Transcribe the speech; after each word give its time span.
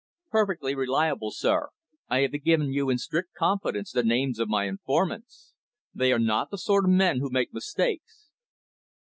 "Perfectly 0.31 0.73
reliable, 0.73 1.29
sir. 1.29 1.69
I 2.09 2.21
have 2.21 2.31
given 2.43 2.73
you 2.73 2.89
in 2.89 2.97
strict 2.97 3.35
confidence 3.35 3.91
the 3.91 4.01
names 4.01 4.39
of 4.39 4.49
my 4.49 4.65
informants. 4.65 5.53
They 5.93 6.11
are 6.11 6.17
not 6.17 6.49
the 6.49 6.57
sort 6.57 6.85
of 6.85 6.89
men 6.89 7.19
who 7.19 7.29
make 7.29 7.53
mistakes." 7.53 8.31